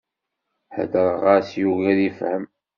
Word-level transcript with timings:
Heddreɣ-as, 0.75 1.49
yugi 1.61 1.85
ad 1.91 1.99
ifhem. 2.09 2.43